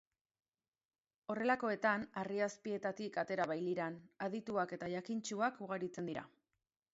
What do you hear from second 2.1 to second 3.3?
harri azpietatik